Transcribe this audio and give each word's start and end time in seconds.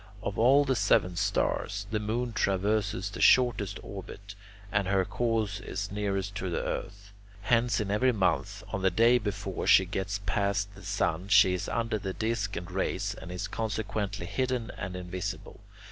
Of 0.23 0.35
all 0.39 0.65
the 0.65 0.75
seven 0.75 1.15
stars, 1.15 1.85
the 1.91 1.99
moon 1.99 2.33
traverses 2.33 3.11
the 3.11 3.21
shortest 3.21 3.79
orbit, 3.83 4.33
and 4.71 4.87
her 4.87 5.05
course 5.05 5.59
is 5.59 5.91
nearest 5.91 6.33
to 6.37 6.49
the 6.49 6.63
earth. 6.65 7.13
Hence 7.43 7.79
in 7.79 7.91
every 7.91 8.11
month, 8.11 8.63
on 8.69 8.81
the 8.81 8.89
day 8.89 9.19
before 9.19 9.67
she 9.67 9.85
gets 9.85 10.19
past 10.25 10.73
the 10.73 10.81
sun, 10.83 11.27
she 11.27 11.53
is 11.53 11.69
under 11.69 11.99
his 11.99 12.15
disc 12.15 12.55
and 12.55 12.71
rays, 12.71 13.13
and 13.13 13.31
is 13.31 13.47
consequently 13.47 14.25
hidden 14.25 14.71
and 14.75 14.95
invisible. 14.95 15.59